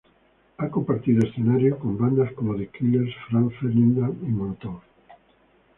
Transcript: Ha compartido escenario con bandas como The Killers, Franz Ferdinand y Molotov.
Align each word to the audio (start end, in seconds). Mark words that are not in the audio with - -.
Ha 0.57 0.67
compartido 0.71 1.23
escenario 1.27 1.77
con 1.77 1.95
bandas 1.95 2.33
como 2.33 2.55
The 2.57 2.69
Killers, 2.69 3.13
Franz 3.29 3.53
Ferdinand 3.59 4.17
y 4.23 4.31
Molotov. 4.31 4.81